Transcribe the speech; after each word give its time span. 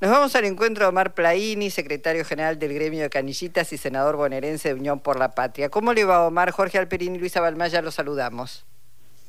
Nos 0.00 0.10
vamos 0.10 0.34
al 0.34 0.46
encuentro 0.46 0.84
de 0.84 0.88
Omar 0.88 1.12
Plaini, 1.12 1.68
secretario 1.68 2.24
general 2.24 2.58
del 2.58 2.72
gremio 2.72 3.02
de 3.02 3.10
Canillitas 3.10 3.70
y 3.74 3.76
senador 3.76 4.16
bonaerense 4.16 4.68
de 4.68 4.74
Unión 4.74 4.98
por 4.98 5.18
la 5.18 5.34
Patria. 5.34 5.68
¿Cómo 5.68 5.92
le 5.92 6.06
va 6.06 6.26
Omar? 6.26 6.52
Jorge 6.52 6.78
Alperini 6.78 7.18
y 7.18 7.20
Luisa 7.20 7.42
Balmaya 7.42 7.82
los 7.82 7.96
saludamos. 7.96 8.64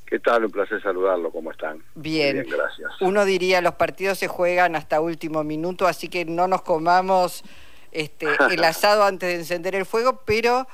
¿Qué 0.06 0.20
tal? 0.20 0.46
Un 0.46 0.52
placer 0.52 0.82
saludarlo. 0.82 1.30
¿Cómo 1.30 1.52
están? 1.52 1.84
Bien. 1.96 2.42
bien. 2.44 2.56
gracias. 2.58 2.90
Uno 3.02 3.26
diría, 3.26 3.60
los 3.60 3.74
partidos 3.76 4.18
se 4.18 4.30
juegan 4.30 4.78
hasta 4.78 5.02
último 5.02 5.44
minuto, 5.44 5.88
así 5.88 6.08
que 6.08 6.24
no 6.24 6.48
nos 6.48 6.62
comamos 6.62 7.44
este, 7.92 8.28
el 8.50 8.64
asado 8.64 9.04
antes 9.04 9.28
de 9.28 9.36
encender 9.36 9.76
el 9.76 9.86
fuego, 9.86 10.22
pero 10.26 10.70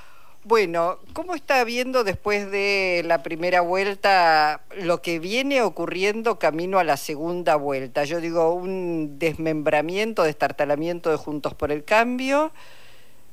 bueno, 0.48 1.00
¿cómo 1.11 1.36
está 1.36 1.61
viendo 1.66 2.05
después 2.05 2.50
de 2.50 3.04
la 3.05 3.21
primera 3.21 3.59
vuelta 3.59 4.61
lo 4.82 5.02
que 5.02 5.20
viene 5.20 5.61
ocurriendo 5.61 6.39
camino 6.39 6.79
a 6.79 6.86
la 6.86 6.96
segunda 6.96 7.57
vuelta? 7.57 8.05
Yo 8.05 8.21
digo, 8.21 8.54
un 8.54 9.20
desmembramiento, 9.20 10.23
destartalamiento 10.23 11.11
de 11.11 11.18
Juntos 11.18 11.54
por 11.54 11.73
el 11.73 11.83
Cambio, 11.83 12.54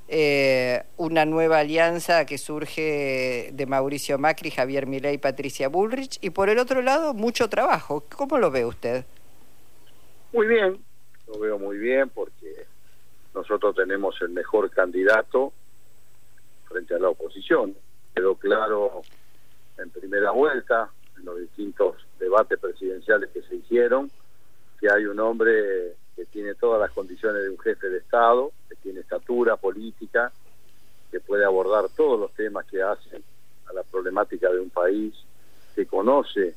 eh, 0.09 0.83
una 0.97 1.25
nueva 1.25 1.61
alianza 1.61 2.27
que 2.27 2.37
surge 2.37 3.51
de 3.53 3.67
Mauricio 3.67 4.19
Macri, 4.19 4.51
Javier 4.51 4.89
Milei 4.89 5.15
y 5.15 5.19
Patricia 5.19 5.69
Bullrich, 5.69 6.19
y 6.21 6.31
por 6.31 6.49
el 6.49 6.59
otro 6.59 6.83
lado, 6.83 7.15
mucho 7.15 7.49
trabajo. 7.49 8.05
¿Cómo 8.17 8.39
lo 8.39 8.51
ve 8.51 8.65
usted? 8.65 9.05
Muy 10.33 10.49
bien, 10.49 10.79
lo 11.29 11.39
veo 11.39 11.61
muy 11.61 11.79
bien 11.79 12.09
porque 12.09 12.67
nosotros 13.33 13.77
tenemos 13.77 14.21
el 14.21 14.31
mejor 14.31 14.69
candidato 14.71 15.53
frente 16.95 16.97
a 16.97 16.99
la 16.99 17.09
oposición. 17.09 17.75
Quedó 18.15 18.35
claro 18.37 19.03
en 19.79 19.91
primera 19.91 20.31
vuelta, 20.31 20.91
en 21.19 21.25
los 21.25 21.39
distintos 21.39 21.97
debates 22.19 22.59
presidenciales 22.59 23.31
que 23.31 23.43
se 23.43 23.57
hicieron, 23.57 24.11
que 24.81 24.91
hay 24.91 25.05
un 25.07 25.19
hombre 25.21 25.95
que 26.15 26.25
tiene 26.27 26.55
todas 26.55 26.81
las 26.81 26.93
condiciones 26.93 27.43
de 27.43 27.51
un 27.51 27.59
jefe 27.59 27.89
de 27.89 27.99
Estado, 27.99 28.53
que 28.69 28.77
tiene 28.77 29.01
estatura 29.01 29.57
política, 29.57 30.33
que 31.11 31.21
puede 31.21 31.45
abordar 31.45 31.89
todos 31.97 32.19
los 32.19 32.33
temas 32.35 32.65
que 32.67 32.83
hacen 32.83 33.23
a 33.69 33.73
la 33.73 33.83
problemática 33.83 34.51
de 34.51 34.61
un 34.61 34.71
país, 34.71 35.15
que 35.75 35.87
conoce 35.87 36.55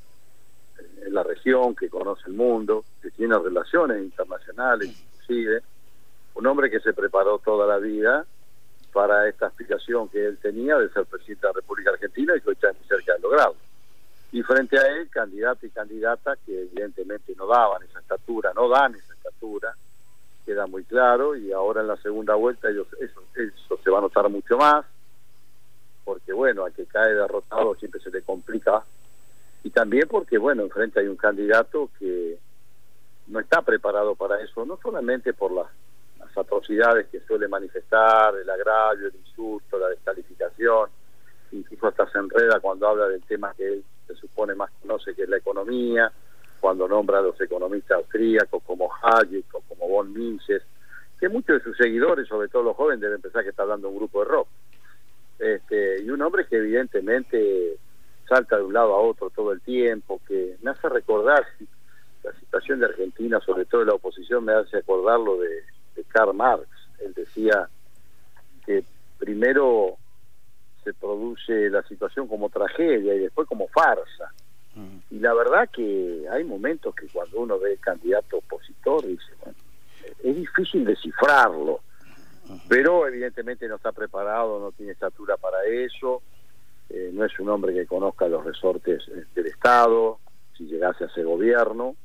en 1.04 1.14
la 1.14 1.24
región, 1.24 1.76
que 1.76 1.90
conoce 1.90 2.24
el 2.28 2.34
mundo, 2.34 2.84
que 3.02 3.10
tiene 3.12 3.38
relaciones 3.38 4.04
internacionales 4.04 4.90
inclusive, 4.90 5.62
un 6.36 6.46
hombre 6.46 6.70
que 6.70 6.80
se 6.80 6.94
preparó 6.94 7.40
toda 7.40 7.66
la 7.66 7.80
vida 7.80 8.26
para 8.94 9.28
esta 9.28 9.48
aspiración 9.48 10.10
que 10.10 10.26
él 10.26 10.38
tenía 10.42 10.78
de 10.78 10.90
ser 10.90 11.06
presidente 11.06 11.46
de 11.48 11.54
la 11.54 11.60
República 11.60 11.92
Argentina 11.92 12.34
y 12.36 12.42
que 12.42 12.50
hoy 12.50 12.56
está 12.56 12.74
muy 12.74 12.88
cerca 12.88 13.14
de 13.14 13.20
lograrlo. 13.20 13.56
Y 14.32 14.44
frente 14.44 14.78
a 14.78 14.88
él, 14.88 15.10
candidato 15.10 15.66
y 15.66 15.70
candidata 15.70 16.36
que 16.46 16.64
evidentemente 16.64 17.34
no 17.38 17.48
daban 17.48 17.84
esa 17.84 18.00
estatura, 18.00 18.52
no 18.54 18.68
dan 18.68 18.96
esa 18.96 19.14
estatura, 19.14 19.76
queda 20.46 20.68
muy 20.68 20.84
claro, 20.84 21.36
y 21.36 21.52
ahora 21.52 21.82
en 21.82 21.88
la 21.88 21.98
segunda 21.98 22.36
vuelta 22.36 22.70
ellos, 22.70 22.88
eso, 23.00 23.22
eso 23.36 23.80
se 23.84 23.90
va 23.90 24.00
a 24.00 24.02
notar 24.02 24.30
mucho 24.30 24.58
más, 24.58 24.86
porque 26.04 26.34
bueno, 26.34 26.66
al 26.66 26.74
que 26.74 26.86
cae 26.86 27.14
derrotado 27.14 27.76
siempre 27.76 28.02
se 28.02 28.12
le 28.12 28.22
complica, 28.22 28.84
y 29.64 29.70
también 29.70 30.08
porque 30.10 30.38
bueno, 30.38 30.64
enfrente 30.64 31.00
hay 31.00 31.08
un 31.08 31.18
candidato 31.18 31.90
que 32.00 32.38
no 33.28 33.40
está 33.40 33.62
preparado 33.62 34.16
para 34.16 34.42
eso, 34.42 34.66
no 34.66 34.80
solamente 34.82 35.34
por 35.34 35.52
las 35.52 35.68
atrocidades 36.38 37.08
que 37.08 37.20
suele 37.22 37.48
manifestar, 37.48 38.36
el 38.36 38.50
agravio, 38.50 39.08
el 39.08 39.16
insulto, 39.16 39.78
la 39.78 39.90
descalificación, 39.90 40.90
incluso 41.52 41.88
hasta 41.88 42.10
se 42.10 42.20
enreda 42.20 42.60
cuando 42.60 42.88
habla 42.88 43.08
del 43.08 43.24
tema 43.24 43.54
que 43.56 43.68
él 43.68 43.84
se 44.06 44.16
supone 44.16 44.56
más 44.56 44.70
conoce, 44.82 45.14
que 45.16 45.24
es 45.24 45.30
la 45.30 45.38
economía, 45.38 46.12
cuando 46.60 46.88
nombra 46.88 47.20
a 47.20 47.22
los 47.22 47.40
economistas 47.40 47.98
austríacos 47.98 48.64
como 48.64 48.90
Hayek 49.02 49.46
o 49.54 49.62
como 49.62 49.88
von 49.88 50.14
Mises, 50.14 50.64
que 51.20 51.30
muchos 51.30 51.58
de 51.58 51.64
sus 51.64 51.78
seguidores, 51.78 52.28
sobre 52.28 52.48
todo 52.48 52.64
los 52.64 52.76
jóvenes, 52.76 53.02
deben 53.02 53.22
pensar 53.22 53.44
que 53.44 53.50
está 53.50 53.64
hablando 53.64 53.90
un 53.90 53.98
grupo 53.98 54.20
de 54.20 54.30
rock. 54.30 54.48
Este, 55.40 56.02
y 56.02 56.10
un 56.10 56.22
hombre 56.22 56.48
que 56.48 56.58
evidentemente 56.58 57.78
salta 58.28 58.58
de 58.58 58.64
un 58.64 58.74
lado 58.74 58.94
a 58.96 59.00
otro 59.00 59.30
todo 59.30 59.52
el 59.52 59.62
tiempo, 59.62 60.20
que 60.28 60.58
me 60.62 60.72
hace 60.72 60.90
recordar 60.90 61.46
la 62.24 62.34
situación 62.40 62.80
de 62.80 62.88
Argentina, 62.88 63.40
sobre 63.40 63.66
todo 63.66 63.82
de 63.82 63.88
la 63.88 63.94
oposición, 63.94 64.46
me 64.46 64.54
hace 64.54 64.78
acordar 64.78 65.20
lo 65.20 65.38
de 65.38 65.64
de 65.98 66.04
Karl 66.06 66.34
Marx. 66.34 66.68
Él 67.00 67.14
decía 67.14 67.68
que 68.66 68.84
primero 69.18 69.98
se 70.84 70.94
produce 70.94 71.70
la 71.70 71.84
situación 71.84 72.28
como 72.28 72.50
tragedia 72.50 73.14
y 73.14 73.20
después 73.20 73.48
como 73.48 73.68
farsa. 73.68 74.32
Mm. 74.76 75.16
Y 75.16 75.20
la 75.20 75.34
verdad 75.34 75.70
que 75.70 76.26
hay 76.32 76.44
momentos 76.46 76.96
que 76.96 77.08
cuando 77.08 77.40
uno 77.40 77.60
ve 77.60 77.74
el 77.74 77.80
candidato 77.80 78.38
opositor 78.38 79.06
dice, 79.06 79.34
bueno, 79.44 79.58
es 80.24 80.36
difícil 80.36 80.86
descifrarlo, 80.86 81.82
pero 82.70 83.06
evidentemente 83.08 83.68
no 83.68 83.76
está 83.76 83.92
preparado, 83.92 84.60
no 84.60 84.72
tiene 84.72 84.94
estatura 84.94 85.36
para 85.36 85.66
eso, 85.66 86.22
eh, 86.90 87.12
no 87.14 87.26
es 87.26 87.38
un 87.40 87.50
hombre 87.50 87.74
que 87.74 87.86
conozca 87.86 88.28
los 88.28 88.46
resortes 88.46 89.04
eh, 89.10 89.26
del 89.36 89.48
Estado, 89.48 90.20
si 90.58 90.66
llegase 90.66 91.04
a 91.04 91.10
ser 91.10 91.26
gobierno, 91.26 91.96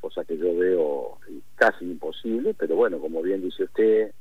cosa 0.00 0.24
que 0.24 0.36
yo 0.36 0.56
veo 0.56 1.18
casi 1.56 1.84
imposible, 1.84 2.54
pero 2.54 2.76
bueno, 2.76 2.98
como 2.98 3.22
bien 3.22 3.42
dice 3.42 3.64
usted, 3.64 4.12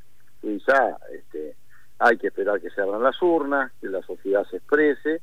Luisa, 0.41 0.97
este, 1.13 1.55
hay 1.99 2.17
que 2.17 2.27
esperar 2.27 2.61
que 2.61 2.69
se 2.69 2.81
abran 2.81 3.03
las 3.03 3.21
urnas, 3.21 3.71
que 3.81 3.87
la 3.87 4.01
sociedad 4.03 4.45
se 4.49 4.57
exprese, 4.57 5.21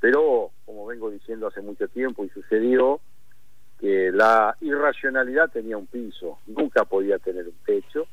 pero 0.00 0.50
como 0.64 0.86
vengo 0.86 1.10
diciendo 1.10 1.46
hace 1.46 1.60
mucho 1.60 1.88
tiempo 1.88 2.24
y 2.24 2.28
sucedió, 2.30 3.00
que 3.78 4.10
la 4.12 4.56
irracionalidad 4.60 5.50
tenía 5.50 5.76
un 5.76 5.86
piso, 5.86 6.38
nunca 6.46 6.84
podía 6.84 7.18
tener 7.18 7.46
un 7.46 7.58
techo, 7.64 8.06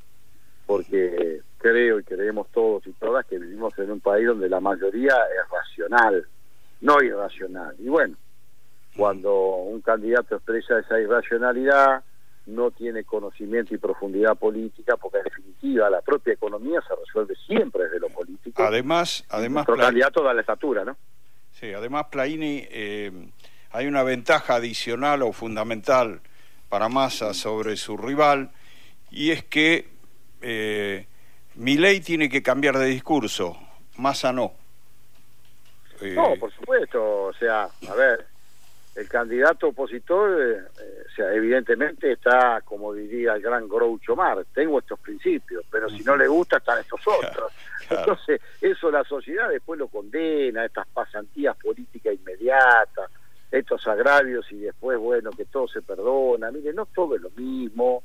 porque 0.65 1.41
creo 1.57 1.99
y 1.99 2.03
creemos 2.03 2.47
todos 2.51 2.85
y 2.87 2.91
todas 2.93 3.25
que 3.25 3.39
vivimos 3.39 3.77
en 3.79 3.91
un 3.91 3.99
país 3.99 4.27
donde 4.27 4.49
la 4.49 4.59
mayoría 4.59 5.13
es 5.13 5.49
racional, 5.51 6.27
no 6.81 7.01
irracional. 7.01 7.75
Y 7.79 7.89
bueno, 7.89 8.15
cuando 8.95 9.33
un 9.33 9.81
candidato 9.81 10.35
expresa 10.35 10.79
esa 10.79 10.99
irracionalidad, 10.99 12.03
no 12.45 12.71
tiene 12.71 13.03
conocimiento 13.03 13.73
y 13.73 13.77
profundidad 13.77 14.35
política, 14.37 14.95
porque 14.97 15.17
en 15.17 15.23
definitiva 15.23 15.89
la 15.89 16.01
propia 16.01 16.33
economía 16.33 16.79
se 16.87 16.95
resuelve 16.95 17.35
siempre 17.47 17.85
desde 17.85 17.99
lo 17.99 18.09
político. 18.09 18.63
Además, 18.63 19.25
además 19.29 19.67
Nuestro 19.67 19.85
candidato 19.85 20.23
da 20.23 20.33
la 20.33 20.41
estatura, 20.41 20.85
¿no? 20.85 20.95
Sí, 21.51 21.73
además 21.73 22.07
Plaini, 22.11 22.67
eh, 22.69 23.11
hay 23.71 23.87
una 23.87 24.03
ventaja 24.03 24.55
adicional 24.55 25.23
o 25.23 25.31
fundamental 25.31 26.21
para 26.69 26.89
Massa 26.89 27.33
sobre 27.33 27.77
su 27.77 27.97
rival, 27.97 28.51
y 29.09 29.31
es 29.31 29.43
que 29.43 29.89
eh, 30.41 31.07
Milei 31.55 32.01
tiene 32.01 32.29
que 32.29 32.43
cambiar 32.43 32.77
de 32.77 32.85
discurso, 32.85 33.57
Massa 33.97 34.33
no. 34.33 34.53
no, 36.01 36.35
por 36.39 36.53
supuesto, 36.53 37.23
o 37.23 37.33
sea, 37.33 37.63
a 37.63 37.95
ver, 37.95 38.27
el 38.95 39.09
candidato 39.09 39.67
opositor, 39.67 40.41
eh, 40.41 40.63
eh, 40.81 41.03
o 41.05 41.15
sea, 41.15 41.33
evidentemente 41.33 42.13
está, 42.13 42.61
como 42.63 42.93
diría 42.93 43.33
el 43.33 43.41
gran 43.41 43.67
Groucho 43.67 44.15
Mar, 44.15 44.45
tengo 44.53 44.79
estos 44.79 44.99
principios, 44.99 45.65
pero 45.69 45.89
si 45.89 46.01
no 46.03 46.15
le 46.15 46.27
gusta 46.27 46.57
están 46.57 46.79
estos 46.79 47.01
otros. 47.05 47.51
Entonces, 47.89 48.41
eso 48.61 48.89
la 48.89 49.03
sociedad 49.03 49.49
después 49.49 49.77
lo 49.77 49.89
condena, 49.89 50.65
estas 50.65 50.87
pasantías 50.87 51.57
políticas 51.57 52.13
inmediatas, 52.13 53.11
estos 53.51 53.85
agravios 53.85 54.49
y 54.51 54.59
después, 54.59 54.97
bueno, 54.97 55.31
que 55.31 55.45
todo 55.45 55.67
se 55.67 55.81
perdona. 55.81 56.49
Mire, 56.51 56.73
no 56.73 56.85
todo 56.85 57.15
es 57.15 57.21
lo 57.21 57.29
mismo, 57.31 58.03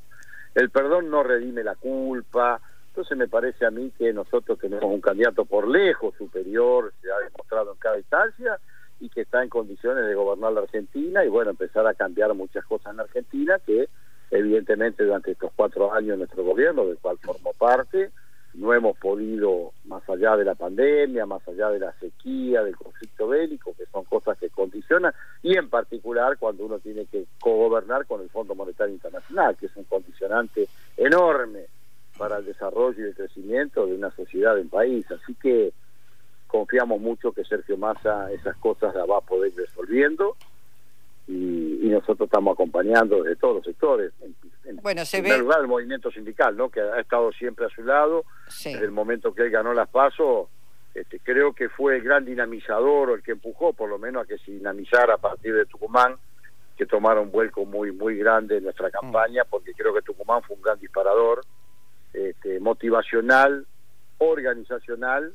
el 0.53 0.69
perdón 0.69 1.09
no 1.09 1.23
redime 1.23 1.63
la 1.63 1.75
culpa. 1.75 2.59
Entonces 2.87 3.17
me 3.17 3.29
parece 3.29 3.65
a 3.65 3.71
mí 3.71 3.93
que 3.97 4.11
nosotros 4.11 4.59
tenemos 4.59 4.83
un 4.83 4.99
candidato 4.99 5.45
por 5.45 5.65
lejos 5.65 6.13
superior, 6.17 6.93
se 7.01 7.09
ha 7.09 7.19
demostrado 7.19 7.71
en 7.71 7.77
cada 7.77 7.97
instancia, 7.97 8.59
que 9.13 9.21
está 9.21 9.43
en 9.43 9.49
condiciones 9.49 10.05
de 10.05 10.15
gobernar 10.15 10.53
la 10.53 10.61
Argentina 10.61 11.23
y 11.23 11.29
bueno, 11.29 11.51
empezar 11.51 11.85
a 11.87 11.93
cambiar 11.93 12.33
muchas 12.33 12.65
cosas 12.65 12.91
en 12.91 12.97
la 12.97 13.03
Argentina 13.03 13.59
que 13.65 13.89
evidentemente 14.31 15.03
durante 15.03 15.31
estos 15.31 15.51
cuatro 15.55 15.93
años 15.93 16.17
nuestro 16.17 16.43
gobierno, 16.43 16.85
del 16.85 16.97
cual 16.97 17.17
formo 17.19 17.53
parte, 17.53 18.11
no 18.53 18.73
hemos 18.73 18.97
podido, 18.97 19.71
más 19.85 20.07
allá 20.09 20.35
de 20.35 20.45
la 20.45 20.55
pandemia, 20.55 21.25
más 21.25 21.45
allá 21.47 21.69
de 21.69 21.79
la 21.79 21.93
sequía, 21.99 22.63
del 22.63 22.75
conflicto 22.75 23.27
bélico, 23.27 23.73
que 23.77 23.85
son 23.85 24.03
cosas 24.05 24.37
que 24.37 24.49
condicionan, 24.49 25.13
y 25.41 25.57
en 25.57 25.69
particular 25.69 26.37
cuando 26.37 26.65
uno 26.65 26.79
tiene 26.79 27.05
que 27.05 27.25
cogobernar 27.39 28.05
con 28.05 28.21
el 28.21 28.29
Fondo 28.29 28.55
Monetario 28.55 28.93
Internacional, 28.93 29.55
que 29.57 29.67
es 29.67 29.75
un 29.75 29.85
condicionante 29.85 30.67
enorme 30.97 31.65
para 32.17 32.37
el 32.37 32.45
desarrollo 32.45 32.99
y 32.99 33.09
el 33.09 33.15
crecimiento 33.15 33.85
de 33.85 33.95
una 33.95 34.11
sociedad, 34.11 34.55
de 34.55 34.61
un 34.61 34.69
país. 34.69 35.09
Así 35.11 35.33
que 35.35 35.73
confiamos 36.51 36.99
mucho 36.99 37.31
que 37.31 37.45
Sergio 37.45 37.77
Massa 37.77 38.29
esas 38.33 38.57
cosas 38.57 38.93
las 38.93 39.09
va 39.09 39.19
a 39.19 39.21
poder 39.21 39.53
ir 39.53 39.57
resolviendo 39.57 40.35
y, 41.27 41.87
nosotros 41.91 42.27
estamos 42.27 42.53
acompañando 42.53 43.21
desde 43.21 43.35
todos 43.35 43.55
los 43.57 43.65
sectores. 43.65 44.13
En, 44.65 44.77
bueno, 44.77 45.03
se 45.03 45.21
primer 45.21 45.41
lugar 45.41 45.59
el 45.59 45.67
movimiento 45.67 46.09
sindical, 46.09 46.55
¿no? 46.55 46.69
que 46.69 46.79
ha 46.79 46.99
estado 46.99 47.31
siempre 47.33 47.65
a 47.65 47.69
su 47.69 47.83
lado 47.83 48.23
desde 48.63 48.85
el 48.85 48.91
momento 48.91 49.33
que 49.33 49.43
él 49.43 49.51
ganó 49.51 49.73
las 49.73 49.89
pasos. 49.89 50.47
Este, 50.93 51.19
creo 51.19 51.53
que 51.53 51.67
fue 51.69 51.97
el 51.97 52.03
gran 52.03 52.25
dinamizador 52.25 53.09
o 53.09 53.15
el 53.15 53.23
que 53.23 53.31
empujó 53.31 53.73
por 53.73 53.89
lo 53.89 53.97
menos 53.97 54.23
a 54.23 54.27
que 54.27 54.37
se 54.37 54.51
dinamizara 54.51 55.15
a 55.15 55.17
partir 55.17 55.53
de 55.53 55.65
Tucumán 55.65 56.15
que 56.77 56.85
tomaron 56.85 57.25
un 57.25 57.31
vuelco 57.31 57.65
muy 57.65 57.91
muy 57.91 58.17
grande 58.17 58.57
en 58.57 58.63
nuestra 58.63 58.89
campaña, 58.89 59.43
porque 59.49 59.73
creo 59.73 59.93
que 59.93 60.01
Tucumán 60.01 60.41
fue 60.43 60.55
un 60.55 60.61
gran 60.61 60.79
disparador 60.79 61.41
este, 62.13 62.59
motivacional, 62.59 63.67
organizacional 64.17 65.33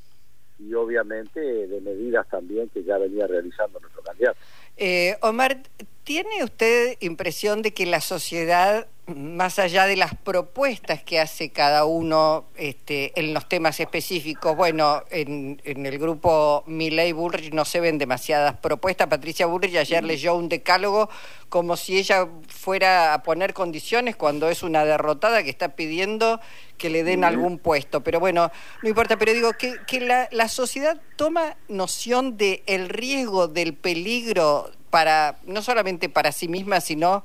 y 0.58 0.72
obviamente 0.74 1.40
de 1.40 1.80
medidas 1.80 2.28
también 2.28 2.68
que 2.70 2.82
ya 2.82 2.98
venía 2.98 3.26
realizando 3.26 3.78
nuestro 3.80 4.02
candidato. 4.02 4.38
Eh, 4.76 5.16
Omar, 5.22 5.62
¿tiene 6.04 6.44
usted 6.44 6.96
impresión 7.00 7.62
de 7.62 7.72
que 7.72 7.86
la 7.86 8.02
sociedad, 8.02 8.86
más 9.06 9.58
allá 9.58 9.86
de 9.86 9.96
las 9.96 10.14
propuestas 10.14 11.02
que 11.02 11.18
hace 11.18 11.50
cada 11.50 11.86
uno 11.86 12.44
este, 12.56 13.18
en 13.18 13.32
los 13.32 13.48
temas 13.48 13.80
específicos, 13.80 14.54
bueno, 14.54 15.02
en, 15.10 15.62
el 15.64 15.98
grupo 15.98 16.62
Milley 16.66 17.12
Bullrich 17.12 17.54
no 17.54 17.64
se 17.64 17.80
ven 17.80 17.96
demasiadas 17.96 18.56
propuestas, 18.58 19.06
Patricia 19.06 19.46
Bullrich 19.46 19.76
ayer 19.76 20.04
leyó 20.04 20.34
un 20.34 20.50
decálogo 20.50 21.08
como 21.48 21.76
si 21.76 21.96
ella 21.96 22.28
fuera 22.48 23.14
a 23.14 23.22
poner 23.22 23.54
condiciones 23.54 24.14
cuando 24.14 24.50
es 24.50 24.62
una 24.62 24.84
derrotada 24.84 25.42
que 25.42 25.50
está 25.50 25.70
pidiendo 25.70 26.40
que 26.76 26.90
le 26.90 27.04
den 27.04 27.24
algún 27.24 27.58
puesto, 27.58 28.02
pero 28.02 28.20
bueno, 28.20 28.50
no 28.82 28.88
importa, 28.88 29.16
pero 29.16 29.32
digo 29.32 29.52
que, 29.54 29.76
que 29.86 30.00
la, 30.00 30.28
la 30.30 30.48
sociedad 30.48 31.00
toma 31.16 31.56
noción 31.68 32.36
del 32.36 32.62
el 32.66 32.90
riesgo, 32.90 33.48
del 33.48 33.72
peligro 33.72 34.65
para 34.96 35.36
no 35.44 35.60
solamente 35.60 36.08
para 36.08 36.32
sí 36.32 36.48
misma, 36.48 36.80
sino 36.80 37.22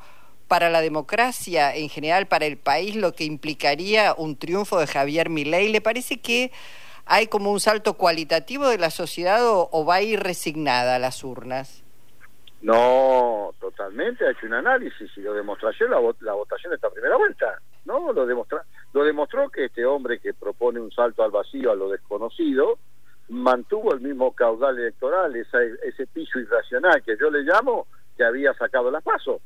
para 0.49 0.69
la 0.69 0.81
democracia 0.81 1.73
en 1.73 1.87
general, 1.87 2.27
para 2.27 2.45
el 2.45 2.57
país, 2.57 2.97
lo 2.97 3.13
que 3.13 3.23
implicaría 3.23 4.13
un 4.17 4.35
triunfo 4.35 4.77
de 4.77 4.87
Javier 4.87 5.29
Milei. 5.29 5.71
¿Le 5.71 5.79
parece 5.79 6.19
que 6.19 6.51
hay 7.05 7.27
como 7.27 7.49
un 7.49 7.61
salto 7.61 7.93
cualitativo 7.93 8.67
de 8.67 8.77
la 8.77 8.89
sociedad 8.89 9.39
o, 9.43 9.85
va 9.85 9.95
a 9.95 10.01
ir 10.01 10.19
resignada 10.19 10.95
a 10.95 10.99
las 10.99 11.23
urnas? 11.23 11.81
No, 12.61 13.53
totalmente, 13.61 14.27
ha 14.27 14.31
hecho 14.31 14.47
un 14.47 14.55
análisis 14.55 15.09
y 15.15 15.21
lo 15.21 15.33
demostró 15.33 15.71
la, 15.71 16.01
la 16.19 16.33
votación 16.33 16.71
de 16.71 16.75
esta 16.75 16.89
primera 16.89 17.15
vuelta, 17.15 17.57
¿no? 17.85 18.11
Lo, 18.11 18.25
demostró, 18.25 18.59
lo 18.91 19.05
demostró 19.05 19.49
que 19.49 19.63
este 19.63 19.85
hombre 19.85 20.19
que 20.19 20.33
propone 20.33 20.81
un 20.81 20.91
salto 20.91 21.23
al 21.23 21.31
vacío, 21.31 21.71
a 21.71 21.75
lo 21.75 21.87
desconocido, 21.87 22.79
mantuvo 23.29 23.93
el 23.93 24.01
mismo 24.01 24.33
caudal 24.33 24.77
electoral, 24.77 25.35
ese 25.35 26.07
piso 26.07 26.39
irracional 26.39 27.01
que 27.03 27.17
yo 27.19 27.29
le 27.29 27.43
llamo, 27.43 27.87
que 28.17 28.23
había 28.23 28.53
sacado 28.53 28.91
las 28.91 29.03
pasos. 29.03 29.41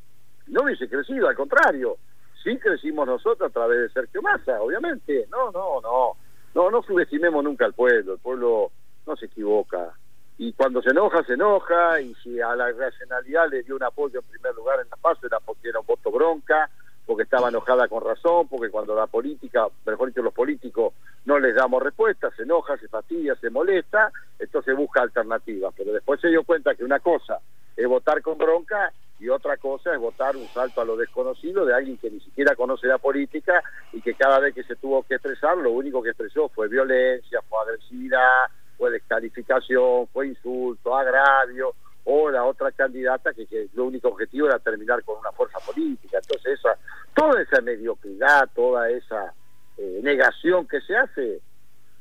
No 0.48 0.64
hubiese 0.64 0.90
crecido, 0.90 1.28
al 1.28 1.36
contrario. 1.36 1.98
Sí 2.44 2.58
crecimos 2.58 3.08
nosotros 3.08 3.50
a 3.50 3.54
través 3.54 3.80
de 3.80 3.90
Sergio 3.90 4.22
Massa, 4.22 4.62
obviamente. 4.62 5.28
No, 5.32 5.52
no, 5.52 5.82
no. 5.82 6.12
No, 6.54 6.72
no 6.72 6.84
subestimemos 6.84 7.44
nunca 7.44 7.66
al 7.66 7.74
pueblo. 7.74 8.14
El 8.14 8.20
pueblo 8.20 8.72
no 9.06 9.16
se 9.16 9.26
equivoca. 9.26 9.94
Y 10.38 10.54
cuando 10.54 10.82
se 10.82 10.92
enoja, 10.92 11.24
se 11.24 11.34
enoja. 11.34 12.00
Y 12.02 12.14
si 12.16 12.40
a 12.40 12.56
la 12.56 12.72
racionalidad 12.72 13.50
le 13.50 13.64
dio 13.64 13.76
un 13.76 13.84
apoyo 13.84 14.20
en 14.20 14.26
primer 14.28 14.54
lugar 14.56 14.80
en 14.80 14.90
la 14.90 14.98
paso, 14.98 15.26
era 15.26 15.40
porque 15.40 15.70
era 15.70 15.80
un 15.80 15.86
voto 15.86 16.12
bronca 16.12 16.70
porque 17.06 17.24
estaba 17.24 17.50
enojada 17.50 17.88
con 17.88 18.04
razón, 18.04 18.48
porque 18.48 18.70
cuando 18.70 18.96
la 18.96 19.08
política, 19.08 19.68
mejor 19.86 20.08
dicho, 20.10 20.22
los 20.22 20.34
políticos 20.34 20.94
no 21.26 21.40
les 21.40 21.56
damos 21.56 21.82
respuesta, 21.82 22.32
se 22.36 22.44
enoja, 22.44 22.78
se 22.78 22.88
fastidia, 22.88 23.36
se 23.36 23.50
molesta, 23.50 24.12
entonces 24.40 24.76
busca 24.76 25.02
alternativas. 25.02 25.74
Pero 25.78 25.94
después 25.94 26.20
se 26.20 26.30
dio 26.30 26.44
cuenta 26.44 26.76
que 26.76 26.84
una 26.84 27.00
cosa 27.00 27.40
es 27.76 27.88
votar 27.88 28.22
con 28.22 28.38
bronca 28.38 28.92
y 29.20 29.30
otra 29.30 29.58
cosa 29.58 29.94
es 29.94 30.00
votar 30.00 30.36
un 30.36 30.48
salto 30.48 30.82
a 30.82 30.86
lo 30.86 30.98
desconocido 30.98 31.66
de 31.66 31.74
alguien 31.74 31.98
que 31.98 32.12
ni 32.12 32.20
siquiera 32.20 32.56
conoce 32.56 32.88
la 32.88 32.98
política 32.98 33.64
y 33.94 34.02
que 34.02 34.14
cada 34.14 34.40
vez 34.40 34.54
que 34.54 34.64
se 34.64 34.76
tuvo 34.76 35.04
que 35.04 35.16
expresar, 35.16 35.58
lo 35.58 35.72
único 35.72 36.02
que 36.02 36.10
expresó 36.10 36.50
fue 36.50 36.68
violencia, 36.68 37.42
fue 37.48 37.60
agresividad, 37.62 38.48
fue 38.78 38.92
descalificación, 38.92 40.08
fue 40.08 40.28
insulto, 40.28 40.96
agravio, 40.96 41.74
o 42.04 42.30
la 42.30 42.44
otra 42.44 42.72
candidata 42.72 43.34
que, 43.34 43.48
que 43.48 43.68
lo 43.74 43.86
único 43.86 44.10
objetivo 44.10 44.48
era 44.48 44.60
terminar 44.60 45.04
con 45.04 45.18
una 45.18 45.32
fuerza 45.32 45.60
política. 45.60 46.20
Entonces, 46.22 46.60
esa, 46.60 46.78
toda 47.26 47.42
esa 47.42 47.62
mediocridad, 47.62 48.50
toda 48.54 48.90
esa 48.90 49.34
eh, 49.78 50.00
negación 50.04 50.68
que 50.68 50.82
se 50.82 50.96
hace, 50.96 51.40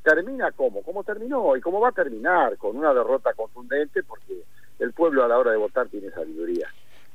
termina 0.03 0.51
como, 0.51 0.83
como 0.83 1.03
terminó 1.03 1.55
y 1.55 1.61
cómo 1.61 1.79
va 1.79 1.89
a 1.89 1.91
terminar, 1.91 2.57
con 2.57 2.77
una 2.77 2.93
derrota 2.93 3.33
contundente, 3.33 4.03
porque 4.03 4.43
el 4.79 4.93
pueblo 4.93 5.23
a 5.23 5.27
la 5.27 5.37
hora 5.37 5.51
de 5.51 5.57
votar 5.57 5.87
tiene 5.87 6.11
sabiduría. 6.11 6.67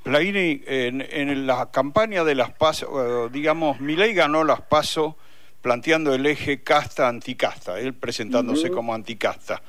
Plaini, 0.02 0.62
en, 0.66 1.02
en 1.02 1.46
la 1.46 1.70
campaña 1.70 2.24
de 2.24 2.34
las 2.34 2.52
PASO, 2.52 3.26
eh, 3.26 3.30
digamos, 3.32 3.80
Milei 3.80 4.14
ganó 4.14 4.44
las 4.44 4.62
PASO 4.62 5.16
planteando 5.60 6.14
el 6.14 6.24
eje 6.24 6.62
casta-anticasta, 6.62 7.78
él 7.78 7.92
presentándose 7.94 8.70
como 8.70 8.94
anticasta. 8.94 9.62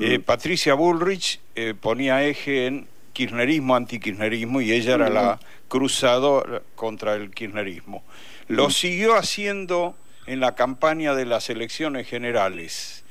Eh, 0.00 0.18
Patricia 0.18 0.74
Bullrich 0.74 1.40
eh, 1.54 1.74
ponía 1.78 2.24
eje 2.24 2.66
en 2.66 2.88
kirchnerismo, 3.16 3.74
antikirchnerismo, 3.74 4.60
y 4.60 4.72
ella 4.72 4.96
era 4.96 5.08
la 5.08 5.40
cruzadora 5.68 6.60
contra 6.74 7.14
el 7.14 7.30
kirchnerismo. 7.30 8.04
Lo 8.46 8.68
siguió 8.68 9.16
haciendo 9.16 9.96
en 10.26 10.40
la 10.40 10.54
campaña 10.54 11.14
de 11.14 11.24
las 11.24 11.48
elecciones 11.48 12.06
generales. 12.06 13.06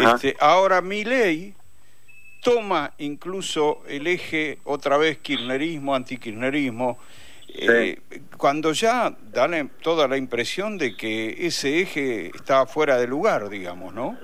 Este, 0.00 0.34
ahora 0.40 0.80
ley 0.80 1.54
toma 2.42 2.94
incluso 2.96 3.82
el 3.86 4.06
eje 4.06 4.60
otra 4.64 4.96
vez 4.96 5.18
kirchnerismo, 5.18 5.94
antikirchnerismo, 5.94 6.98
eh, 7.48 8.00
cuando 8.38 8.72
ya 8.72 9.14
dan 9.30 9.70
toda 9.82 10.08
la 10.08 10.16
impresión 10.16 10.78
de 10.78 10.96
que 10.96 11.46
ese 11.46 11.82
eje 11.82 12.30
está 12.34 12.64
fuera 12.64 12.96
de 12.96 13.06
lugar, 13.06 13.50
digamos, 13.50 13.92
¿no? 13.92 14.16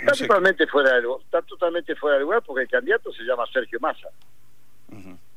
Está 0.00 0.12
totalmente 0.12 0.66
fuera 0.66 0.94
de 0.94 1.02
lugar, 1.02 1.20
está 1.24 1.42
totalmente 1.42 1.94
fuera 1.96 2.16
de 2.16 2.22
lugar 2.22 2.42
porque 2.42 2.62
el 2.62 2.68
candidato 2.68 3.12
se 3.12 3.22
llama 3.22 3.44
Sergio 3.52 3.78
Massa. 3.80 4.08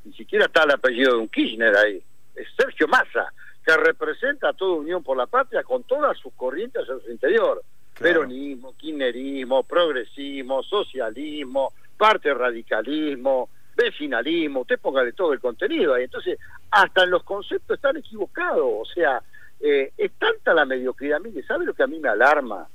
Ni 0.06 0.14
siquiera 0.14 0.46
está 0.46 0.64
el 0.64 0.72
apellido 0.72 1.14
de 1.14 1.18
un 1.20 1.30
Kirchner 1.30 1.76
ahí. 1.78 2.04
Es 2.36 2.48
Sergio 2.58 2.88
Massa, 2.88 3.32
que 3.66 3.78
representa 3.78 4.50
a 4.50 4.54
toda 4.54 4.80
Unión 4.80 5.04
por 5.04 5.16
la 5.16 5.28
Patria 5.28 5.64
con 5.64 5.84
todas 5.84 6.18
sus 6.18 6.34
corrientes 6.34 6.88
en 6.90 7.02
su 7.02 7.12
interior. 7.12 7.64
Peronismo, 7.98 8.76
kirchnerismo, 8.76 9.64
progresismo, 9.64 10.64
socialismo, 10.64 11.74
parte 11.96 12.34
radicalismo, 12.34 13.50
vecinalismo, 13.76 14.62
usted 14.62 14.80
póngale 14.80 15.14
todo 15.14 15.34
el 15.34 15.40
contenido 15.40 15.94
ahí. 15.94 16.06
Entonces, 16.06 16.40
hasta 16.72 17.04
en 17.04 17.12
los 17.12 17.24
conceptos 17.24 17.76
están 17.76 17.98
equivocados. 17.98 18.66
O 18.66 18.86
sea, 18.86 19.22
eh, 19.60 19.94
es 19.98 20.12
tanta 20.14 20.54
la 20.54 20.66
mediocridad. 20.66 21.20
Mire, 21.22 21.44
¿sabe 21.44 21.66
lo 21.66 21.74
que 21.74 21.84
a 21.84 21.88
mí 21.88 22.00
me 22.00 22.10
alarma? 22.10 22.68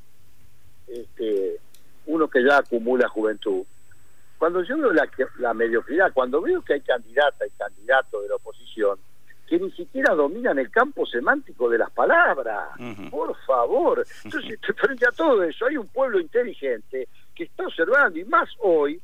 Este, 0.86 1.58
uno 2.08 2.28
que 2.28 2.44
ya 2.44 2.58
acumula 2.58 3.08
juventud. 3.08 3.64
Cuando 4.38 4.62
yo 4.62 4.76
veo 4.76 4.92
la, 4.92 5.08
la 5.38 5.54
mediocridad, 5.54 6.12
cuando 6.12 6.40
veo 6.40 6.62
que 6.62 6.74
hay 6.74 6.80
candidata 6.80 7.46
y 7.46 7.50
candidato 7.50 8.20
de 8.20 8.28
la 8.28 8.36
oposición 8.36 8.98
que 9.48 9.58
ni 9.58 9.70
siquiera 9.72 10.14
dominan 10.14 10.58
el 10.58 10.70
campo 10.70 11.06
semántico 11.06 11.70
de 11.70 11.78
las 11.78 11.90
palabras, 11.90 12.68
por 13.10 13.34
favor. 13.46 14.04
Entonces, 14.24 14.58
frente 14.76 15.06
a 15.08 15.10
todo 15.10 15.42
eso, 15.42 15.64
hay 15.64 15.78
un 15.78 15.88
pueblo 15.88 16.20
inteligente 16.20 17.08
que 17.34 17.44
está 17.44 17.64
observando, 17.64 18.18
y 18.18 18.24
más 18.26 18.50
hoy, 18.58 19.00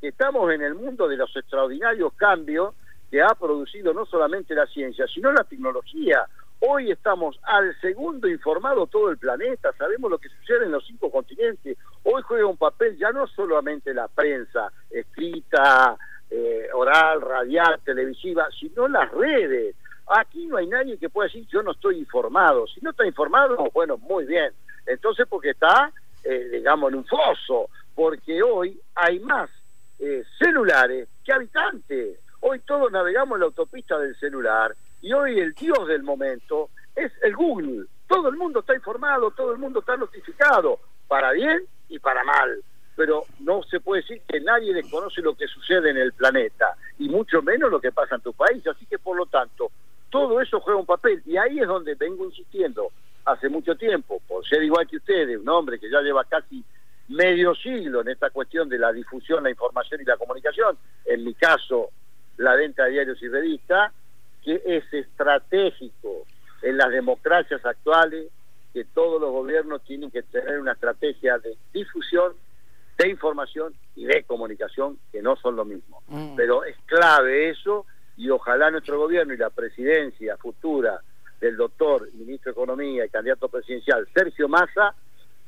que 0.00 0.08
estamos 0.08 0.52
en 0.52 0.60
el 0.60 0.74
mundo 0.74 1.08
de 1.08 1.16
los 1.16 1.34
extraordinarios 1.34 2.12
cambios 2.14 2.74
que 3.10 3.22
ha 3.22 3.34
producido 3.34 3.94
no 3.94 4.04
solamente 4.04 4.54
la 4.54 4.66
ciencia, 4.66 5.06
sino 5.06 5.32
la 5.32 5.44
tecnología. 5.44 6.26
Hoy 6.60 6.90
estamos 6.90 7.38
al 7.42 7.74
segundo 7.80 8.28
informado 8.28 8.86
todo 8.86 9.10
el 9.10 9.16
planeta, 9.16 9.72
sabemos 9.78 10.10
lo 10.10 10.18
que 10.18 10.28
sucede 10.28 10.66
en 10.66 10.72
los 10.72 10.86
cinco 10.86 11.10
continentes. 11.10 11.78
Hoy 12.08 12.22
juega 12.22 12.46
un 12.46 12.56
papel 12.56 12.96
ya 12.96 13.10
no 13.10 13.26
solamente 13.26 13.92
la 13.92 14.06
prensa 14.06 14.70
escrita, 14.88 15.96
eh, 16.30 16.68
oral, 16.72 17.20
radial, 17.20 17.80
televisiva, 17.84 18.46
sino 18.56 18.86
las 18.86 19.10
redes. 19.10 19.74
Aquí 20.06 20.46
no 20.46 20.56
hay 20.56 20.68
nadie 20.68 20.98
que 20.98 21.08
pueda 21.08 21.26
decir 21.26 21.48
yo 21.48 21.64
no 21.64 21.72
estoy 21.72 21.98
informado. 21.98 22.68
Si 22.68 22.80
no 22.80 22.90
está 22.90 23.04
informado, 23.04 23.56
bueno, 23.74 23.98
muy 23.98 24.24
bien. 24.24 24.52
Entonces 24.86 25.26
porque 25.28 25.50
está, 25.50 25.90
eh, 26.22 26.48
digamos, 26.52 26.92
en 26.92 26.98
un 26.98 27.04
foso, 27.06 27.70
porque 27.92 28.40
hoy 28.40 28.80
hay 28.94 29.18
más 29.18 29.50
eh, 29.98 30.22
celulares 30.38 31.08
que 31.24 31.32
habitantes. 31.32 32.20
Hoy 32.38 32.60
todos 32.60 32.92
navegamos 32.92 33.34
en 33.34 33.40
la 33.40 33.46
autopista 33.46 33.98
del 33.98 34.14
celular 34.20 34.76
y 35.02 35.12
hoy 35.12 35.40
el 35.40 35.54
dios 35.54 35.88
del 35.88 36.04
momento 36.04 36.70
es 36.94 37.10
el 37.22 37.34
Google. 37.34 37.86
Todo 38.06 38.28
el 38.28 38.36
mundo 38.36 38.60
está 38.60 38.76
informado, 38.76 39.32
todo 39.32 39.50
el 39.50 39.58
mundo 39.58 39.80
está 39.80 39.96
notificado, 39.96 40.78
para 41.08 41.32
bien 41.32 41.66
y 41.88 41.98
para 41.98 42.24
mal. 42.24 42.62
Pero 42.94 43.24
no 43.40 43.62
se 43.64 43.80
puede 43.80 44.02
decir 44.02 44.22
que 44.26 44.40
nadie 44.40 44.72
desconoce 44.72 45.20
lo 45.20 45.34
que 45.34 45.46
sucede 45.46 45.90
en 45.90 45.98
el 45.98 46.12
planeta, 46.12 46.76
y 46.98 47.08
mucho 47.08 47.42
menos 47.42 47.70
lo 47.70 47.80
que 47.80 47.92
pasa 47.92 48.14
en 48.14 48.22
tu 48.22 48.32
país. 48.32 48.66
Así 48.66 48.86
que, 48.86 48.98
por 48.98 49.16
lo 49.16 49.26
tanto, 49.26 49.70
todo 50.10 50.40
eso 50.40 50.60
juega 50.60 50.80
un 50.80 50.86
papel. 50.86 51.22
Y 51.26 51.36
ahí 51.36 51.60
es 51.60 51.66
donde 51.66 51.94
vengo 51.94 52.24
insistiendo 52.24 52.90
hace 53.26 53.48
mucho 53.48 53.74
tiempo, 53.76 54.22
por 54.26 54.46
ser 54.46 54.62
igual 54.62 54.86
que 54.86 54.96
ustedes, 54.96 55.38
un 55.38 55.48
hombre 55.48 55.78
que 55.78 55.90
ya 55.90 56.00
lleva 56.00 56.24
casi 56.24 56.64
medio 57.08 57.54
siglo 57.54 58.00
en 58.00 58.08
esta 58.08 58.30
cuestión 58.30 58.68
de 58.68 58.78
la 58.78 58.92
difusión, 58.92 59.42
la 59.42 59.50
información 59.50 60.00
y 60.00 60.04
la 60.04 60.16
comunicación, 60.16 60.78
en 61.04 61.24
mi 61.24 61.34
caso, 61.34 61.90
la 62.36 62.54
venta 62.54 62.84
de 62.84 62.92
diarios 62.92 63.22
y 63.22 63.28
revistas, 63.28 63.92
que 64.42 64.62
es 64.64 64.84
estratégico 64.92 66.24
en 66.62 66.76
las 66.76 66.90
democracias 66.90 67.64
actuales 67.64 68.26
que 68.76 68.84
todos 68.84 69.18
los 69.18 69.32
gobiernos 69.32 69.82
tienen 69.84 70.10
que 70.10 70.22
tener 70.22 70.60
una 70.60 70.72
estrategia 70.72 71.38
de 71.38 71.56
difusión, 71.72 72.34
de 72.98 73.08
información 73.08 73.74
y 73.94 74.04
de 74.04 74.22
comunicación, 74.24 74.98
que 75.10 75.22
no 75.22 75.34
son 75.36 75.56
lo 75.56 75.64
mismo. 75.64 76.02
Mm. 76.08 76.36
Pero 76.36 76.62
es 76.62 76.76
clave 76.84 77.48
eso 77.48 77.86
y 78.18 78.28
ojalá 78.28 78.70
nuestro 78.70 78.98
gobierno 78.98 79.32
y 79.32 79.38
la 79.38 79.48
presidencia 79.48 80.36
futura 80.36 81.00
del 81.40 81.56
doctor 81.56 82.12
ministro 82.12 82.52
de 82.52 82.52
Economía 82.52 83.06
y 83.06 83.08
candidato 83.08 83.48
presidencial 83.48 84.06
Sergio 84.12 84.46
Massa 84.46 84.94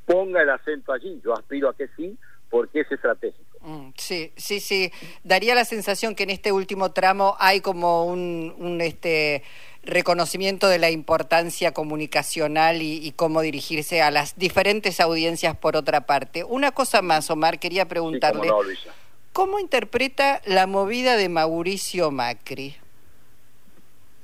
ponga 0.06 0.40
el 0.40 0.49
acento 0.49 0.94
allí. 0.94 1.20
Yo 1.23 1.35
aspiro 1.35 1.68
a 1.68 1.76
que 1.76 1.88
sí, 1.99 2.16
porque 2.49 2.80
es 2.80 2.90
estratégico. 2.90 3.58
Mm, 3.61 3.90
sí, 3.94 4.32
sí, 4.37 4.58
sí. 4.58 4.90
Daría 5.23 5.54
la 5.54 5.66
sensación 5.66 6.14
que 6.14 6.23
en 6.23 6.30
este 6.30 6.50
último 6.50 6.92
tramo 6.92 7.37
hay 7.38 7.61
como 7.61 8.06
un, 8.06 8.54
un 8.56 8.80
este 8.80 9.42
reconocimiento 9.82 10.68
de 10.68 10.78
la 10.78 10.90
importancia 10.90 11.73
comunicacional 11.73 12.82
y, 12.82 13.12
cómo 13.16 13.40
dirigirse 13.40 14.02
a 14.02 14.11
las 14.11 14.37
diferentes 14.37 15.00
audiencias 15.00 15.56
por 15.56 15.76
otra 15.76 16.02
parte. 16.02 16.44
Una 16.44 16.73
cosa 16.73 17.02
más, 17.02 17.30
Omar, 17.30 17.58
quería 17.58 17.88
preguntarle, 17.88 18.50
¿cómo 19.32 19.58
interpreta 19.58 20.42
la 20.44 20.66
movida 20.66 21.16
de 21.16 21.28
Mauricio 21.28 22.11
Macri? 22.11 22.76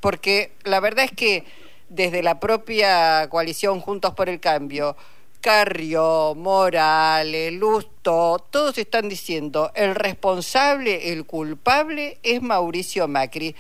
Porque 0.01 0.53
la 0.65 0.81
verdad 0.81 1.07
es 1.07 1.13
que 1.13 1.45
desde 1.89 2.23
la 2.23 2.41
propia 2.41 3.29
coalición 3.31 3.81
Juntos 3.81 4.15
por 4.15 4.29
el 4.29 4.41
Cambio, 4.41 4.97
Carrió, 5.41 6.35
Morales, 6.35 7.53
Lusto, 7.53 8.45
todos 8.51 8.79
están 8.79 9.09
diciendo 9.09 9.71
el 9.75 9.95
responsable, 9.95 11.13
el 11.13 11.27
culpable 11.27 12.19
es 12.23 12.41
Mauricio 12.43 13.09
Macri. 13.09 13.55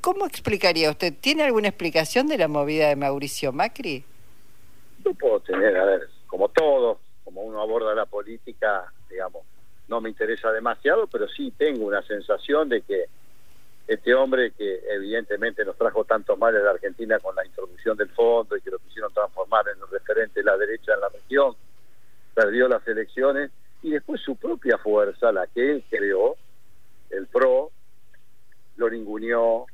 ¿Cómo 0.00 0.26
explicaría 0.26 0.90
usted? 0.90 1.14
¿Tiene 1.20 1.42
alguna 1.42 1.68
explicación 1.68 2.28
de 2.28 2.38
la 2.38 2.48
movida 2.48 2.88
de 2.88 2.96
Mauricio 2.96 3.52
Macri? 3.52 4.04
No 5.04 5.12
puedo 5.14 5.40
tener, 5.40 5.76
a 5.76 5.84
ver, 5.84 6.08
como 6.26 6.48
todo, 6.48 7.00
como 7.24 7.42
uno 7.42 7.60
aborda 7.60 7.94
la 7.94 8.06
política, 8.06 8.92
digamos, 9.10 9.42
no 9.88 10.00
me 10.00 10.10
interesa 10.10 10.52
demasiado, 10.52 11.06
pero 11.08 11.26
sí 11.28 11.52
tengo 11.56 11.86
una 11.86 12.02
sensación 12.02 12.68
de 12.68 12.82
que 12.82 13.06
este 13.88 14.14
hombre 14.14 14.52
que 14.52 14.80
evidentemente 14.90 15.64
nos 15.64 15.76
trajo 15.76 16.04
tantos 16.04 16.38
males 16.38 16.62
de 16.62 16.68
Argentina 16.68 17.18
con 17.18 17.34
la 17.34 17.44
introducción 17.44 17.96
del 17.96 18.10
fondo 18.10 18.56
y 18.56 18.60
que 18.60 18.70
lo 18.70 18.78
quisieron 18.78 19.12
transformar 19.12 19.64
en 19.74 19.82
un 19.82 19.90
referente 19.90 20.40
de 20.40 20.44
la 20.44 20.58
derecha 20.58 20.92
en 20.94 21.00
la 21.00 21.08
región, 21.08 21.56
perdió 22.34 22.68
las 22.68 22.86
elecciones 22.86 23.50
y 23.82 23.90
después 23.90 24.20
su 24.20 24.36
propia 24.36 24.76
fuerza, 24.78 25.32
la 25.32 25.46
que 25.46 25.70
él 25.72 25.84
creó, 25.88 26.36
el 27.10 27.26
PRO, 27.28 27.70
lo 28.76 28.90
ninguneó, 28.90 29.66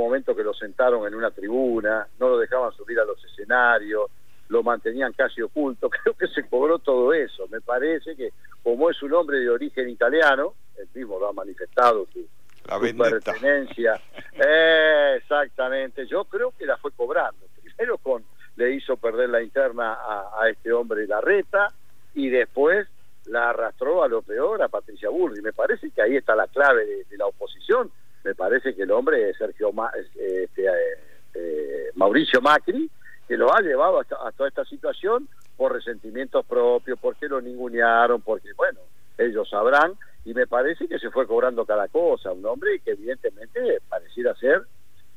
hubo 0.00 0.04
momentos 0.04 0.36
que 0.36 0.42
lo 0.42 0.54
sentaron 0.54 1.06
en 1.06 1.14
una 1.14 1.30
tribuna, 1.30 2.06
no 2.18 2.28
lo 2.30 2.38
dejaban 2.38 2.72
subir 2.72 2.98
a 2.98 3.04
los 3.04 3.22
escenarios, 3.24 4.10
lo 4.48 4.62
mantenían 4.62 5.12
casi 5.12 5.42
oculto, 5.42 5.88
creo 6.02 6.14
que 6.14 6.26
se 6.28 6.48
cobró 6.48 6.78
todo 6.78 7.12
eso. 7.12 7.46
Me 7.48 7.60
parece 7.60 8.16
que 8.16 8.30
como 8.62 8.90
es 8.90 9.02
un 9.02 9.12
hombre 9.14 9.38
de 9.38 9.50
origen 9.50 9.88
italiano, 9.88 10.54
el 10.76 10.88
mismo 10.94 11.18
lo 11.18 11.28
ha 11.28 11.32
manifestado 11.32 12.06
su, 12.12 12.26
pertenencia, 12.96 14.00
eh, 14.32 15.14
exactamente, 15.16 16.06
yo 16.06 16.24
creo 16.24 16.52
que 16.56 16.66
la 16.66 16.76
fue 16.76 16.92
cobrando. 16.92 17.46
Primero 17.62 17.98
con 17.98 18.24
le 18.56 18.74
hizo 18.74 18.96
perder 18.96 19.30
la 19.30 19.42
interna 19.42 19.94
a, 20.38 20.48
este 20.50 20.70
hombre 20.72 21.06
la 21.06 21.20
reta 21.20 21.72
y 22.14 22.28
después 22.28 22.86
la 23.26 23.50
arrastró 23.50 24.02
a 24.02 24.08
lo 24.08 24.20
peor 24.20 24.62
a 24.62 24.68
Patricia 24.68 25.08
Burri. 25.08 25.40
Me 25.40 25.52
parece 25.52 25.90
que 25.90 26.02
ahí 26.02 26.16
está 26.16 26.34
la 26.34 26.46
clave 26.46 26.84
de 27.08 27.16
la 27.16 27.26
oposición 27.26 27.90
me 28.24 28.34
parece 28.34 28.74
que 28.74 28.82
el 28.82 28.90
hombre 28.90 29.30
es 29.30 29.36
Sergio 29.36 29.72
este, 30.14 30.66
eh, 30.66 30.98
eh, 31.34 31.90
Mauricio 31.94 32.40
Macri, 32.40 32.90
que 33.26 33.36
lo 33.36 33.54
ha 33.54 33.60
llevado 33.60 34.00
a 34.00 34.32
toda 34.32 34.48
esta 34.48 34.64
situación 34.64 35.28
por 35.56 35.72
resentimientos 35.72 36.44
propios, 36.46 36.98
porque 37.00 37.28
lo 37.28 37.40
ningunearon, 37.40 38.22
porque, 38.22 38.52
bueno, 38.54 38.80
ellos 39.18 39.48
sabrán, 39.48 39.94
y 40.24 40.34
me 40.34 40.46
parece 40.46 40.88
que 40.88 40.98
se 40.98 41.10
fue 41.10 41.26
cobrando 41.26 41.64
cada 41.64 41.88
cosa, 41.88 42.32
un 42.32 42.44
hombre 42.46 42.80
que 42.80 42.92
evidentemente 42.92 43.80
pareciera 43.88 44.34
ser, 44.36 44.62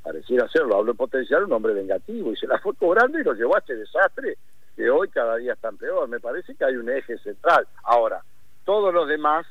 pareciera 0.01 0.48
ser, 0.50 0.63
lo 0.63 0.77
hablo 0.77 0.91
en 0.91 0.98
potencial, 0.98 1.45
un 1.45 1.53
hombre 1.53 1.74
vengativo, 1.74 2.31
y 2.31 2.36
se 2.36 2.48
la 2.48 2.60
fue 2.60 2.75
cobrando 2.75 3.19
y 3.19 3.24
lo 3.24 3.33
llevó 3.33 3.55
a 3.55 3.60
este 3.60 3.75
desastre 3.75 4.38
que 4.75 4.89
hoy 4.89 5.07
cada 5.10 5.38
día 5.38 5.53
está 5.53 5.72
peor. 5.72 6.07
Me 6.07 6.19
parece 6.19 6.55
que 6.55 6.65
hay 6.65 6.75
un 6.75 6.89
eje 6.89 7.17
central. 7.19 7.67
Ahora, 7.83 8.22
todos 8.65 8.93
los 8.93 9.07
demás 9.07 9.45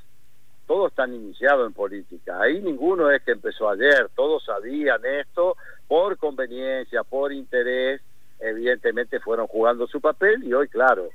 todos 0.66 0.90
están 0.90 1.14
iniciados 1.14 1.66
en 1.66 1.73
política. 1.73 2.40
Ahí 2.40 2.61
ninguno 2.61 3.11
es 3.11 3.23
que 3.23 3.33
empezó 3.33 3.69
ayer, 3.69 4.09
todos 4.14 4.45
sabían 4.45 5.04
esto 5.04 5.57
por 5.88 6.16
conveniencia, 6.16 7.02
por 7.04 7.33
interés, 7.33 8.00
evidentemente 8.40 9.21
fueron 9.21 9.47
jugando 9.47 9.87
su 9.87 10.00
papel 10.00 10.42
y 10.45 10.52
hoy, 10.52 10.69
claro, 10.69 11.09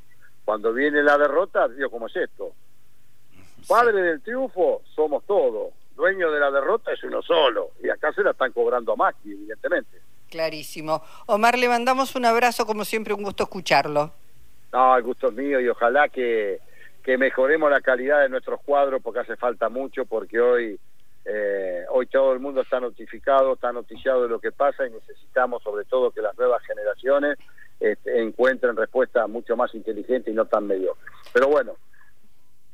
cuando 0.46 0.74
viene 0.74 1.04
la 1.04 1.18
derrota, 1.18 1.68
digo, 1.68 1.90
¿cómo 1.90 2.08
es 2.08 2.16
esto? 2.16 2.54
Padre 3.68 4.02
del 4.02 4.22
triunfo 4.22 4.82
somos 4.96 5.26
todos, 5.26 5.74
dueño 5.96 6.32
de 6.32 6.40
la 6.40 6.52
derrota 6.52 6.94
es 6.94 7.04
uno 7.04 7.22
solo, 7.22 7.72
y 7.84 7.90
acá 7.90 8.14
se 8.14 8.24
la 8.24 8.32
están 8.32 8.54
cobrando 8.54 8.94
a 8.94 8.96
Macri, 8.96 9.34
evidentemente. 9.34 10.00
Clarísimo. 10.30 11.02
Omar, 11.26 11.58
le 11.58 11.68
mandamos 11.68 12.16
un 12.16 12.26
abrazo, 12.26 12.66
como 12.66 12.86
siempre, 12.86 13.14
un 13.14 13.24
gusto 13.24 13.44
escucharlo. 13.44 14.12
No, 14.72 14.98
el 14.98 15.04
gusto 15.04 15.30
es 15.30 15.34
mío 15.34 15.60
y 15.60 15.70
ojalá 15.70 16.10
que 16.10 16.60
que 17.08 17.18
mejoremos 17.18 17.72
la 17.72 17.80
calidad 17.80 18.20
de 18.20 18.28
nuestros 18.28 18.60
cuadros 18.64 19.02
porque 19.02 19.22
hace 19.22 19.38
falta 19.38 19.70
mucho, 19.70 20.06
porque 20.06 20.42
hoy, 20.42 20.78
eh, 21.24 21.86
hoy 21.90 22.06
todo 22.08 22.34
el 22.34 22.42
mundo 22.42 22.60
está 22.60 22.82
notificado, 22.82 23.54
está 23.54 23.72
noticiado 23.72 24.24
de 24.24 24.28
lo 24.28 24.42
que 24.42 24.52
pasa 24.52 24.86
y 24.86 24.90
necesitamos 24.90 25.64
sobre 25.64 25.86
todo 25.86 26.12
que 26.12 26.22
las 26.22 26.38
nuevas 26.38 26.62
generaciones 26.64 27.40
este, 27.80 28.22
encuentren 28.22 28.76
respuestas 28.76 29.30
mucho 29.30 29.56
más 29.56 29.74
inteligentes 29.74 30.34
y 30.34 30.36
no 30.36 30.48
tan 30.48 30.68
mediocres. 30.68 31.10
Pero 31.32 31.48
bueno, 31.48 31.78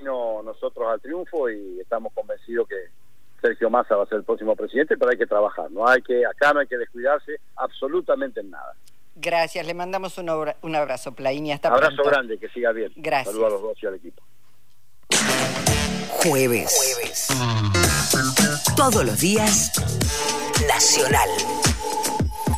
no, 0.01 0.41
nosotros 0.41 0.87
al 0.89 0.99
triunfo 0.99 1.47
y 1.51 1.79
estamos 1.79 2.11
convencidos 2.11 2.67
que 2.67 2.87
Sergio 3.39 3.69
Massa 3.69 3.97
va 3.97 4.05
a 4.05 4.07
ser 4.07 4.17
el 4.17 4.23
próximo 4.23 4.55
presidente, 4.55 4.97
pero 4.97 5.11
hay 5.11 5.17
que 5.19 5.27
trabajar, 5.27 5.69
no 5.69 5.87
hay 5.87 6.01
que 6.01 6.25
acá 6.25 6.53
no 6.53 6.59
hay 6.59 6.67
que 6.67 6.79
descuidarse 6.79 7.35
absolutamente 7.55 8.39
en 8.39 8.49
nada. 8.49 8.73
Gracias, 9.15 9.65
le 9.65 9.73
mandamos 9.73 10.17
un, 10.17 10.29
un 10.61 10.75
abrazo, 10.75 11.13
Plaini. 11.13 11.51
Hasta 11.51 11.69
abrazo 11.69 12.03
grande, 12.03 12.39
que 12.39 12.49
siga 12.49 12.71
bien. 12.71 12.91
Gracias. 12.95 13.33
Saludos 13.33 13.47
a 13.47 13.53
los 13.53 13.61
dos 13.61 13.77
y 13.81 13.85
al 13.85 13.95
equipo. 13.95 14.23
Jueves. 16.09 16.73
Jueves. 16.75 17.27
Todos 18.75 19.05
los 19.05 19.19
días, 19.19 19.71
Nacional. 20.67 21.29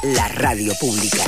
La 0.04 0.28
radio 0.30 0.74
pública. 0.80 1.24